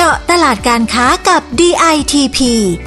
[0.00, 2.38] เจาะตลาดการค้ากับ DITP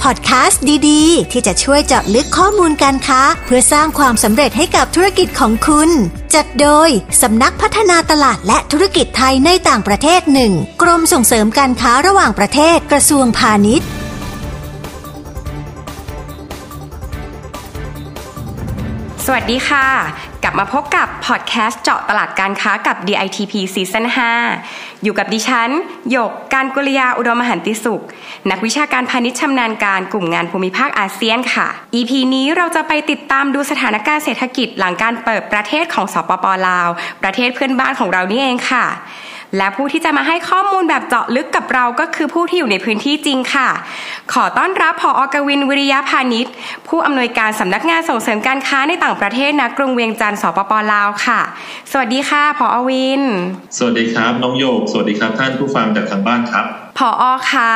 [0.03, 5.89] พอดแคสต์ดีๆ ที่จะช่วยเจาะลึกข้อมูลการค้า เพื่อสร้างความสำเร็จให้กับธุรกิจของคุณ
[6.35, 6.89] จัดโดย
[7.21, 13.89] สำนักพัฒนาตลาดและธุรกิจไทยในต่างประเทศหนึ่งกรมส่งเสริมการค้าระหว่างประเทศกระทรวงพาณิชย์
[19.25, 19.87] สวัสดีค่ะ
[20.43, 24.05] กลับมาพบกับพอดแคสต์เจาะตลาดการค้ากับ DITP ซีซั่น
[24.51, 25.69] 5 อยู่กับดิฉัน
[26.11, 28.03] หยกการกุลยาอุดมหันติสุข
[28.49, 36.87] นักวิชาการพาณิชย์ชำนาญการกลุ่มงานภูมิภาคอาเซียนค่ะ EP นี้เราจะไปติดตามดูสถานการณ์เศรษฐกิจหลังการเปิดประเทศของสปปลาว
[37.23, 38.85] ประเทศเพื่อนบ้านของเรานี่เองค่ะ
[39.57, 43.69] และผู้ที่จะมาให้ข้อมูลแบบเจาะลึกกับเราก็คือผู้ที่อยู่ในพื้นที่จริงค่ะ
[44.33, 46.53] ขอต้อนรับผออกวินวิริยะพาณิชย์
[46.87, 51.39] ผู้อำนวยการสำนักงานส่งเสริมการค้าในต่างประเทศณกรุงเวียงจันทร์สปปลาวค่ะ
[51.91, 53.21] สวัสดีค่ะผอวิน
[53.77, 56.65] สวัสดีครับน้องโยกสวัสดีครับท่านผู้ฟังจากทางบ้านครับ
[57.01, 57.71] ผออคะ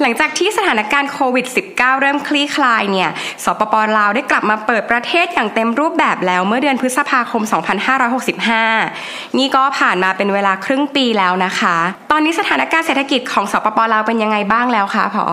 [0.00, 3.10] หลังจากที่สถานการณ์โควิด -19 เริ่มคลี่คลายเนี่ย
[3.44, 7.42] สปปลาวได้กลับมาเปิดประเทศอย่างเต็มรูปแบบแล้วเมื่อเดือนพฤษภาคม
[8.20, 11.76] 2565 นี่ก็ผ่านมาเป็นเวลาครึ่งปีแล้วนะคะ
[12.10, 15.32] ตอนนี้สถานการณ์เศรษฐกิจของสปปลาวเป็นยังไงบ้างแล้วคะผอ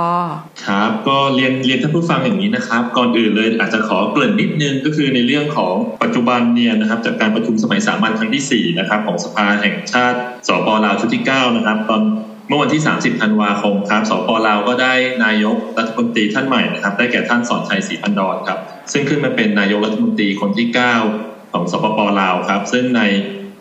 [0.66, 12.02] ครับ ก็เรียนเรียนท่านผู้ฟังอย่างนี้นะครับ ก่อนอื่นเลยอาจจะขอเกริ่นนิดนึงก็คือในเรื่องของปัจจุบันเนี่ยนะครับจากการประชุมสมัยสามัญครั้งที่4นะครับของสภาแห่งชาติสปลาวชุดที่9นะครับตอน
[12.48, 14.94] เมื่อวันที่ 30 ธันวาคมครับสปลาวก็ได้
[15.26, 18.60] นายกรัฐมนตรีท่านใหม่นะครับ ได้แก่ท่านสอนชัยศรีพันดอนครับ
[18.92, 20.68] ซึ่งขึ้นมาเป็นนายกรัฐมนตรีคนที่
[21.12, 23.02] 9 ของสปปลาวครับ ซึ่งใน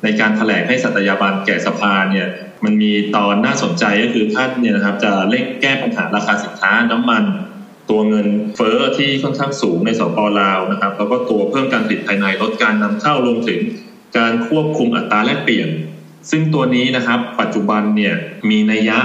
[0.03, 2.27] ในการแถลงให้สัตยาบันแก่สภาเนี่ย
[2.65, 7.25] มันมีตอนน่าสนใจก็คือท่านเนี่ยนะครับจะเร่งแก้ปัญหาราคาสินค้าน้ำมัน
[7.91, 13.61] ตัวเงินเฟ้อที่ค่อนข้างสูงในสปลาวนะครับแล้วก็ตัวเพิ่มการผลิตภายในลดการนำเข้ารวมถึง
[14.19, 15.69] การควบคุมอัตราแลกเปลี่ยน
[16.31, 18.15] ซึ่งตัวนี้นะครับปัจจุบันเนี่ย
[18.51, 18.99] มีนัยยะ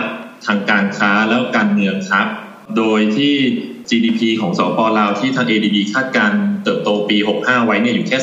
[0.46, 2.28] ทางการค้าแล้วการเมืองครับ
[2.78, 3.36] โดยที่
[3.90, 6.32] GDP ของสปลาวที่ทาง ADB คาดการ
[6.64, 8.18] เติบโตปี 65 ไว้เนี่ยอยู่แค่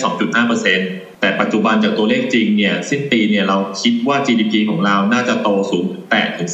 [0.59, 6.51] 2.5%แต่ปัจจุบันจากตัวเลขจริงเนี่ยสิ้นปีเนี่ยเราคิดว่า GDP ของเราน่าจะโตสูงแตะถึง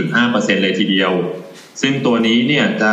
[0.00, 1.12] 4-4.5%เลยทีเดียว
[1.80, 2.92] ซึ่งตัวนี้เนี่ยจะ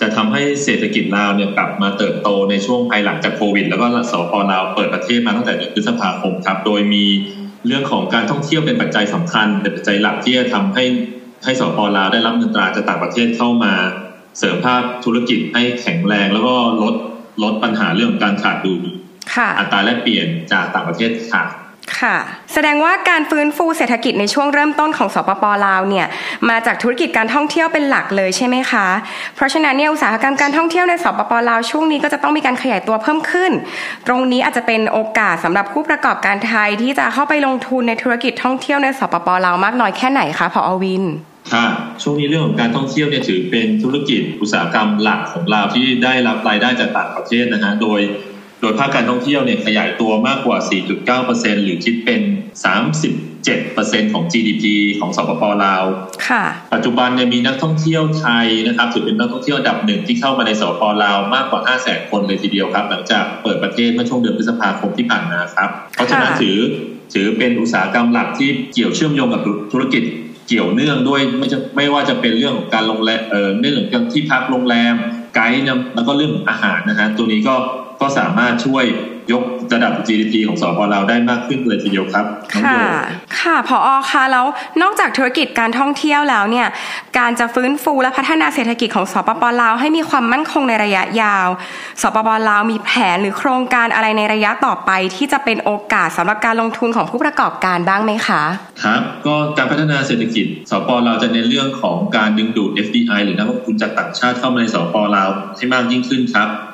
[0.00, 7.04] จะทำให้เศรษฐกิจลาวเนี่ยกลับมาเติบโตในช่วงภายหลังจากโควิด แล้วก็สปลาวเปิดประเทศมาตั้งแต่เดือนพฤษภาคมครับ โดยมี
[7.66, 10.84] เรื่องของการท่องเที่ยวเป็นปัจจัยสำคัญเป็นปัจจัยหลักที่จะทำให้
[11.44, 13.74] ให้สปลาวได้รับเงินตราจากต่างประเทศเข้ามา
[14.38, 16.94] เสริมภาพธุรกิจให้แข็งแรง แล้วก็ลด
[17.42, 18.82] ลดปัญหาเรื่องของการขาดดุล
[19.34, 21.44] ค่ะอัตราแลกเปลี่ยนจากต่างประเทศค่ะ
[22.00, 22.16] ค่ะ
[22.52, 26.06] แสดงว่าการฟื้นฟูเศรษฐกิจในช่วงเริ่มต้นของสปปลาวเนี่ย
[26.48, 28.86] มาจากธุรกิจการท่องเที่ยวเป็นหลักเลยใช่ไหมคะ
[29.36, 33.52] เพราะฉะนั้นเนี่ยอุตสาหกรรมการท่องเที่ยวในสปปลาวช่วงนี้ก็จะต้องมีการขยายตัวเพิ่มขึ้น
[34.06, 41.04] ตรงนี้อาจจะเป็นโอกาสสำหรับผู้ประกอบการไทยที่จะเข้าไปลงทุนในธุรกิจท่องเที่ยวในสปปลาวมากน้อยแค่ไหนคะพออวิน
[41.52, 41.66] ค่ะ
[42.02, 48.00] ช่วงนี้เรื่องของการท่องเที่ยวเนี่ยถือเป็นธุรกิจอุตสาหกรรมหลักของเราที่ได้รับรายได้จากต่างประเทศนะฮะโดย
[48.64, 50.58] ดยภาคการท่องเที่ยวเนี่ยขยายตัวมากกว่า
[51.10, 52.20] 4.9%หรือคิดเป็น
[53.16, 54.64] 37%ของ GDP
[55.00, 55.84] ของสปปลาว
[56.28, 56.44] ค่ะ
[56.74, 66.58] ปัจจุบันเนี่ยมีนักท่องเที่ยวไทยนะครับถือเป็นนักท่องเที่ยวอันดับหนึ่งที่เข้ามาในสปปลาวมากกว่า 5 0 0 0 0 0 คนเลยทีเดียวครับ หลังจากเปิดประเทศเมื่อช่วงเดือนพฤษภาคมที่ผ่านมาครับ เพราะฉะนั้นค่ะถือ
[67.14, 69.42] ถือเป็นอุตสาหกรรมหลักที่เกี่ยวเชื่อมโยงกับ
[69.72, 70.02] ธุรกิจ
[70.48, 74.94] เกี่ยวเนื่องด้วยไม่จะไม่ว่าจะเป็นเรื่องของการโรงแรมเอ่อเรื่องของที่พักโรงแรม
[75.34, 77.54] ไกด์นะแล้วก็เรื่องของอาหารนะฮะตัวนี้ก็
[78.00, 78.84] ก็สามารถช่วย
[79.32, 82.84] ยกระดับ GDP ของสปปลาวได้มากขึ้นเลยทีเดียวครับน้องค่ะโย
[83.40, 84.46] ค่ะผอ.คะแล้ว
[84.82, 86.66] นอกจากธุรกิจการท่องเที่ยวแล้วเนี่ย
[87.18, 91.48] การจะฟื้นฟูและพัฒนาเศรษฐกิจของสปปลาวให้มีความมั่นคงในระยะยาว
[92.02, 98.42] สปปลาวมีแผนหรือโครงการอะไรในระยะต่อไป ที่จะเป็นโอกาสสำหรับการลงทุนของผู้ประกอบการบ้างไหมคะ
[98.84, 106.48] ครับก็การพัฒนาเศรษฐกิจ สปป.ลาวจะในเรื่องของการดึงดูด FDI หรือนักลงทุนจากต่างชาติเข้ามาในสปป.ลาวให้มากยิ่งขึ้นครับ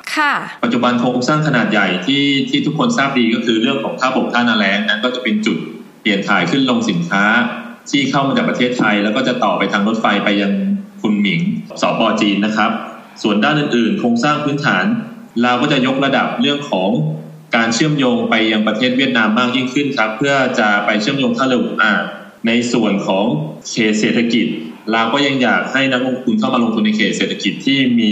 [0.63, 5.57] ปัจจุบันโครงสร้างขนาดใหญ่ที่ที่ทุกคนทราบดีก็คือเรื่องของท่าบกท่านาแรงนั้นก็จะเป็นจุด
[6.01, 7.23] เปลี่ยนถ่ายขึ้นลงสินค้า
[7.89, 10.51] ที่เข้ามาจากประเทศไทย แล้วก็จะต่อไปทางรถไฟไปยัง
[11.01, 11.41] คุณหมิง
[11.81, 12.71] สปจีนนะครับ
[13.23, 14.85] ส่วนด้านอื่นๆ โครงสร้างพื้นฐาน
[15.43, 16.89] เราก็จะยกระดับเรื่องของ
[17.55, 21.93] การเชื่อมโยงไปยังประเทศเวียดนามมากยิ่งขึ้นครับ เพื่อจะไปเชื่อมโยงท่าเรืออุอ่า
[22.47, 23.25] ในส่วนของ
[23.69, 24.47] เขตเศรษฐกิจ
[24.91, 28.11] เราก็ยังอยากให้นักลงทุนเข้ามาลงทุนในเขตเศรษฐกิจที่มี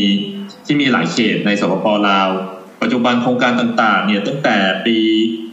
[0.71, 2.30] ที่มีหลายเขตในสปปลาว
[2.81, 4.98] ปัจจุบันโครงการต่างๆเนี่ยตั้งแต่ปี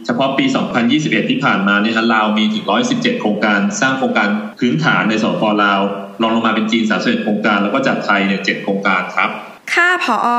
[0.05, 0.45] เฉพาะปี
[0.87, 4.29] 2021 ที่ผ่านมาเนี่ยฮะลาวมีถึง 117 โครงการ สร้างโครงการ
[4.59, 5.81] พื้นฐานในสปปลาว
[6.21, 9.29] รองลงมาเป็นจีน31โครงการ แล้วก็จากไทยเนี่ย7โครงการครับ
[9.73, 10.29] ค่ะผอ.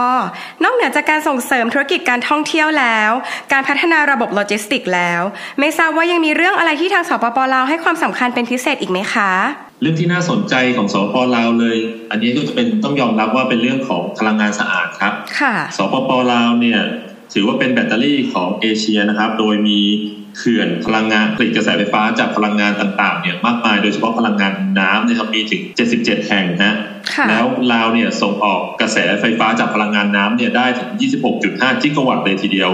[0.64, 3.10] นอกเหนือจากการส่งเสริมธุรกิจการท่องเที่ยวแล้ว
[3.52, 5.22] การพัฒนาระบบโลจิสติกแล้ว
[5.58, 9.32] ไม่ทราบว่ายังมีเรื่องอะไรที่ทางสปปลาวให้ความสำคัญเป็นพิเศษอีกไหมคะ
[9.80, 11.76] เรื่องที่น่าสนใจของสปปลาวเลย
[12.10, 16.80] อันนี้ก็จะเป็นต้องยอมรับว่าเป็นเรื่องของพลังงานสะอาดครับค่ะสปปลาวเนี่ย
[17.34, 19.80] ถือว่าเป็นแบตเตอรี่ของเอเชียนะครับ โดยมี
[20.36, 25.62] เขื่อนพลังงานผลิตกระแสไฟฟ้าจากพลังงานต่างๆเนี่ยมากมายโดยเฉพาะพลังงานน้ำนะครับมีถึง
[25.94, 26.76] 77 แห่งนะ
[27.14, 30.90] ค่ะแล้วลาวเนี่ยส่งออกกระแสไฟฟ้าจากพลังงานน้ำเนี่ยได้ถึง
[31.36, 32.70] 26.5 กิกะวัตต์เลยทีเดียว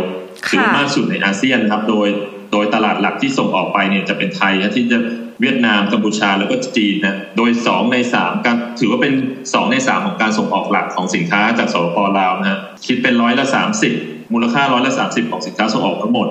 [0.49, 2.09] ถือว่ามากสุดในอาเซียนครับ โดย
[2.53, 4.99] โดยตลาดหลักที่ส่งออกไปเนี่ยจะเป็นไทยนะที่จะ
[5.41, 13.47] เวียดนามกัมพูชาแล้วก็จีนนะโดย 2 ใน3การถือว่าเป็น 2 ใน 3 ของการส่งออกหลักของสินค้าจากสปปลาวนะฮะคิดเป็นร้อยละ
[13.91, 16.29] 30 มูลค่าร้อยละ 30 ของสินค้าส่งออกทั้งหมด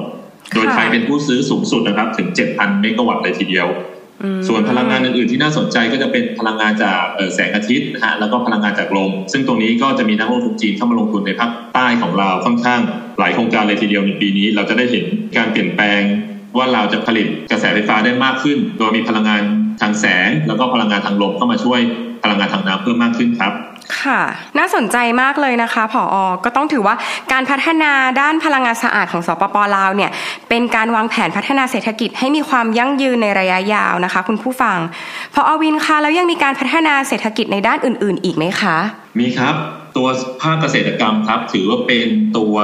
[0.55, 3.67] โดยไทยเป็นผู้ซื้อสูงสุดนะครับถึง 7,000 เมกะวัตต์เลยทีเดียว
[4.23, 12.81] อืมส่วนพลังงานอื่นๆที่น่าสนใจก็จะเป็นพลังงานจากเอ่อแสงอาทิตย์นะฮะแล้วก็พลังงานจากลม ซึ่งตรงนี้ก็จะมีนักลงทุนจีนเข้ามาลงทุนในภาคใต้ของเราค่อนข้าง
[13.19, 15.06] หลายโครงการเลยทีเดียวในปีนี้ เราจะได้เห็น
[15.38, 16.01] การเปลี่ยนแปลง
[16.57, 19.41] ว่าเราจะผลิตกระแสไฟฟ้าได้มากขึ้น โดยมีพลังงาน
[19.81, 21.79] ทางแสง แล้วก็พลังงานทางลมเข้ามาช่วย
[22.23, 23.53] พลังงานทางน้ำเพิ่มมากขึ้นครับ
[24.01, 24.21] ค่ะ
[24.57, 26.95] น่าสนใจมากเลยนะคะผออก็ต้องถือว่า
[27.31, 27.91] การพัฒนา
[28.21, 30.11] ด้านพลังงานสะอาดของสปปลาวเนี่ย
[30.50, 34.77] เป็นการวางแผนพัฒนาเศรษฐกิจให้มีความยั่งยืนในระยะยาวนะคะ คุณผู้ฟัง
[35.33, 38.77] พออวินคะแล้วยังมีการพัฒนาเศรษฐกิจในด้านอื่น ๆ อีกไหมคะ
[39.19, 39.56] มีครับ
[39.98, 40.07] ตัว
[40.42, 42.07] ภาคเกษตรกรรมครับ ถือว่าเป็น
[42.38, 42.56] ตัว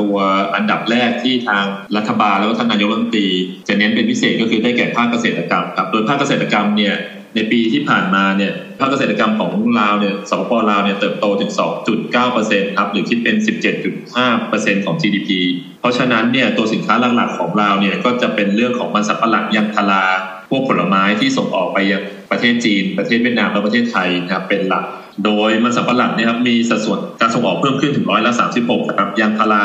[0.00, 0.16] ตัว
[0.54, 1.64] อันดับแรกที่ทาง
[1.96, 3.28] รัฐบาลแล้วก็ท่านนายกรัฐมนตรี
[3.68, 6.94] จะเน้นเป็นพิเศษก็คือได้แก่ภาคเกษตรกรรมครับโดยภาคเกษตรกรรมเนี่ย
[7.34, 9.50] ในปีที่ผ่านมาเนี่ยภาคเกษตรกรรมของ
[9.80, 11.52] ลาวเนี่ยสปปลาวเนี่ยเติบโตถึง
[12.14, 13.36] 2.9%ครับหรือคิดเป็น
[14.10, 15.30] 17.5%ของ GDP
[15.80, 20.04] เพราะฉะนั้นเนี่ยตัวสินค้าหลักๆของลาวเนี่ยก็จะเป็นเรื่องของมันสำปะหลังยางพารา
[20.50, 24.84] พวกผลไม้ที่ส่งออกไปยังประเทศจีน ประเทศเวียดนามและประเทศไทยนะครับเป็นหลัก
[25.24, 28.32] โดยมันสำปะหลังเนี่ยครับมีสัดส่วนการส่งออกเพิ่มขึ้นถึงร้อยละ
[28.62, 29.64] 36นะครับยางพารา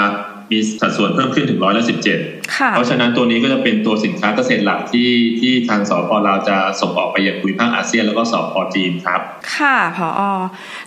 [0.51, 1.83] มีสัดส่วนเพิ่มขึ้นถึงร้อยละ
[2.18, 9.22] 17ค่ะเพราะฉะนั้นตัวนี้ก็จะเป็นตัวสินค้าเกษตรหลักที่ที่ทางสปลาวจะส่งออกไปยังภูมิภาคอาเซียนแล้วก็สปจีนครับ
[9.57, 10.22] ค่ะผออ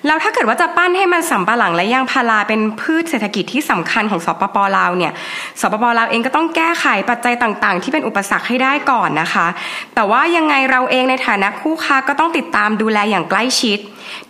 [0.06, 5.12] แล้วถ้าเกิดว่าจะปั้นให้มันสำปะหลังและยางพาราเป็นพืชเศรษฐกิจที่สำคัญของสปปลาวเนี่ย
[5.60, 9.46] สปปลาวเองก็ต้องแก้ไขปัจจัยต่างๆ ที่เป็นอุปสรรคให้ได้ก่อนนะคะ
[9.94, 13.78] แต่ว่ายังไงเราเองในฐานะคู่ค้าก็ต้องติดตามดูแลอย่างใกล้ชิด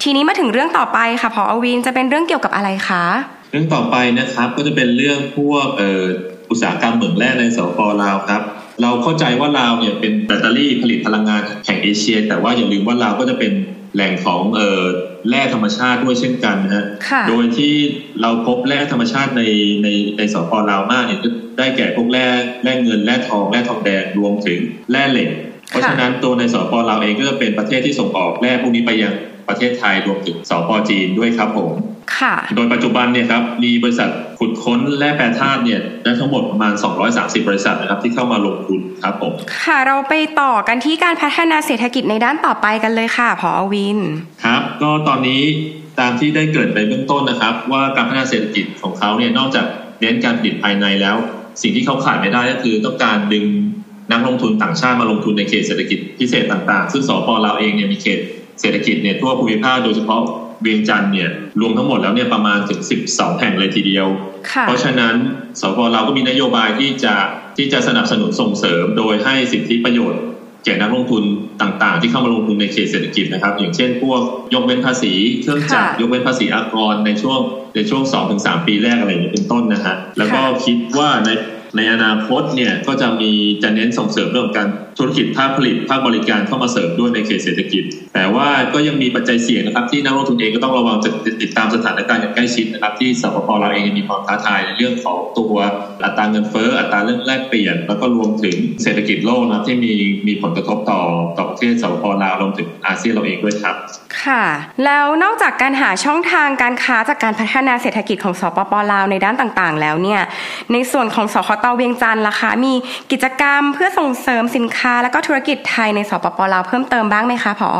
[0.02, 3.04] ทีนี้มาถึงเรื่องต่อไปค่ะพออวินจะเป็นเรื่องเกี่ยวกับอะไรคะ
[3.50, 6.02] เรื่องต่อไปนะครับก็จะเป็นเรื่องพวกเอ่อ
[6.50, 8.42] อุตสาหกรรมเหมืองแร่ในสปปลาวครับ
[8.82, 13.52] เราเข้าใจว่าลาวเนี่ยเป็นแบตเตอรี่ผลิตพลังงานแห่งเอเชีย แต่ว่าอย่าลืมว่าลาวก็จะเป็น
[13.94, 14.82] แหล่งของเอ่อ
[15.28, 17.74] แร่ธรรมชาติด้วยเช่นกันนะฮะค่ะโดยที่
[18.22, 19.42] เราพบแร่ธรรมชาติใน
[19.82, 19.88] ใน
[20.18, 21.28] ในสปลาวมากเนี่ยก็
[21.58, 22.26] ได้แก่พวกแร่
[22.64, 24.58] แร่เงินแร่ทองแร่ทองแดงรวมถึง
[24.90, 25.28] แร่เหล็ก
[25.68, 29.14] เพราะฉะนั้นตัวในสปลาวเองก็จะเป็นประเทศที่ส่งออกแร่พวกนี้ไปยัง
[29.48, 31.70] ประเทศไทยรวมถึงสปจีนด้วยครับผม
[32.18, 36.72] ค่ะ โดยปัจจุบันเนี่ยครับมีบริษัทขุด ค้นแร่แปรธาตุเนี่ยได้ทั้งหมดประมาณ
[37.10, 39.32] 230 บริษัทนะครับที่เข้ามาลงทุนครับผม
[39.64, 43.98] ค่ะเราไปต่อกันที่การพัฒนาเศรษฐกิจในด้านต่อไปกันเลยค่ะผออวิน
[44.44, 45.42] ครับ ก็ตอนนี้
[46.00, 49.66] ตามที่ได้เกริดไปเบื้องต้นนะครับ ว่าการพัฒนาเศรษฐกิจของเขาเนี่ยนอกจาก
[50.00, 51.16] เน้นการผลิตภายในแล้ว
[51.62, 53.44] สิ่งที่เขาขาดไม่ได้ก็คือต้องการดึง
[54.12, 58.18] นักลงทุนต่างชาติมาลงทุนในเขตเศรษฐกิจพิเศษต่างๆ ซึ่งสปลาวเองเนี่ยมีเขต
[58.60, 60.22] เศรษฐกิจเนี่ยทั่วภูมิภาคโดยเฉพาะ
[60.62, 61.30] เวียงจันทร์เนี่ย
[61.60, 62.80] รวมทั้งหมดแล้วเนี่ยประมาณถึง
[63.10, 64.06] 12 แห่งเลยทีเดียว
[64.50, 65.14] ค่ะเพราะฉะนั้น
[65.60, 67.14] สปเราก็มีนโยบายที่จะ
[67.56, 70.22] ที่จะสนับสนุนส่งเสริม โดยให้สิทธิประโยชน์
[70.64, 71.24] แก่นักลงทุน
[71.62, 74.20] ต่างๆ ที่เข้ามาลงทุนในเขตเศรษฐกิจนะครับ อย่างเช่น พวก
[74.54, 77.40] ยกเว้นภาษีเครื่องจักรค่ะยกเว้นภาษีอากรในช่วง
[77.74, 78.02] ในช่วง
[78.34, 81.30] 2-3 ปีแรกอะไรอย่างนี้เป็นต้นนะฮะแล้วก็ค่ะคิดว่าใน
[81.76, 83.30] ในอนาคตเนี่ยก็จะมี
[83.62, 87.84] จะเน้นส่งเสริมเรื่องของการธุรกิจภาคผลิตภาคบริการเข้ามาเสริมด้วยในเขตเศรษฐกิจ
[88.14, 91.10] แต่ว่าก็ยังมีปัจจัยเสี่ยงนะครับที่นักลงทุนเองก็ต้องระวังจะ
[91.42, 95.54] ติดตามสถานการณ์อย่างใกล้ชิดนะครับที่สปปเราเองมีความท้าทายในเรื่องของตัว
[96.04, 99.94] อัตราเงินเฟ้ออัตราเรื่องแลกเปลี่ยน แล้วก็รวมถึงเศรษฐกิจโลกนะที่มี
[100.26, 101.00] มีผลกระทบต่อ
[101.38, 103.76] ต่อประเทศสปปลาวรวมถึงอาเซียนเราเองด้วยครับ
[104.24, 104.44] ค่ะ
[104.84, 110.22] แล้วนอกจากการหาช่องทางการค้าจากการพัฒนาเศรษฐกิจของสปปลาวในด้านต่างๆ แล้วเนี่ย
[110.72, 112.74] ในส่วนของสคต.เวียงจันทน์ล่ะคะมี
[113.12, 117.70] กิจกรรมเพื่อส่งเสริมสินค้าและก็ธุรกิจไทยในสปปลาวเพิ่มเติมบ้างไหมคะผอ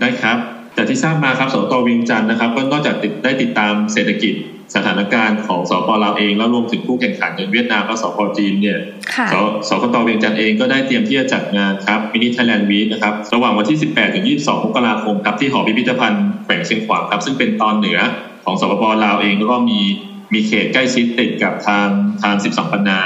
[0.00, 0.38] ได้ครับ
[0.74, 4.34] แต่ที่ทราบมาครับสคต.เวียงจันทน์นะครับ ก็นอกจากติดได้ติดตามเศรษฐกิจ
[4.74, 8.78] สถานการณ์ของสปป.ลาวเอง แล้วรวมถึงคู่แข่งขันอย่างเวียดนามและสปจีนเนี่ย
[9.14, 9.34] ค่ะส
[9.68, 17.98] คต.เวียงจันทน์เองก็ได้เตรียมที่จะจัดงานครับ Mini Thailand Week นะครับระหว่างวันที่ 18ถึง22มกราคมครับที่หอพิพิธภัณฑ์แขวงเชียงขวางครับซึ่งเป็นตอนเหนือ
[18.44, 19.80] ของสปปลาวเองแล้วก็มี
[20.34, 21.88] มีเขตใกล้ชิดติดกับทาง
[22.22, 23.00] ทาง 12 ปันนา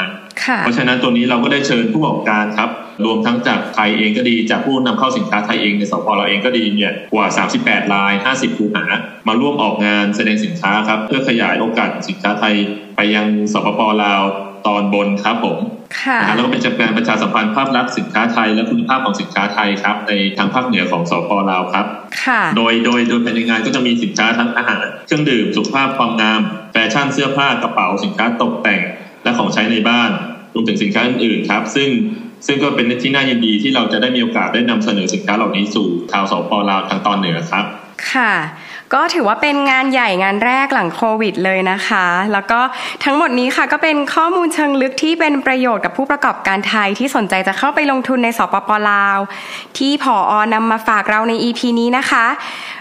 [0.45, 2.71] ค่ะเพราะฉะนั้นตัวนี้เราก็ได้เชิญผู้ประกอบการครับ
[3.05, 7.27] รวมทั้งจากไทยเองก็ดีจากผู้นำเข้าสินค้าไทยเองในสปป.ลาวเองก็ดีเนี่ยกว่า
[7.61, 8.85] 38ราย 50 คูหา
[9.29, 12.55] มาร่วมออกงานแสดงสินค้าครับเพื่อขยายโอกาสสินค้าไทย
[12.97, 14.23] ไปยังสปปลาว
[14.67, 15.59] ตอนบนครับผม
[16.01, 21.87] ค่ะนะฮะแล้วก็เป็นการประชาสัมพันธ์ภาพลักษณ์สินค้าไทย และคุณภาพของสินค้าไทยครับ ในทางภาคเหนือของสปลาวครับ
[22.25, 26.41] ค่ะ โดยโดยโดยภายในงานก็จะมีสินค้าทั้งอาหาร เครื่องดื่มสุขภาพความงาม
[26.73, 28.81] แฟชั่นเสื้อผ้ากระเป๋าสินค้าตกแต่ง
[29.25, 30.11] และของใช้ในบ้าน
[30.55, 31.89] รวมถึงสินค้าอื่นๆครับ ซึ่ง
[32.47, 37.65] ซึ่งก็เป็นที่น่ายินดีที่เราจะได้มีโอกาสได้นำเสนอสินค้าเหล่านี้สู่ชาวสปลาวทางตอนเหนือครับ
[38.13, 38.33] ค่ะ
[38.95, 42.61] ก็ถือว่าเป็นงานใหญ่งานแรกหลังโควิดเลยนะคะ แล้วก็
[43.05, 49.19] ทั้งหมดนี้ค่ะก็เป็นข้อมูลเชิงลึกที่เป็นประโยชน์กับผู้ประกอบการไทยที่สนใจจะเข้าไปลงทุนในสปปลาว
[49.79, 52.27] ที่ผออนำมาฝากเราใน EP นี้นะคะ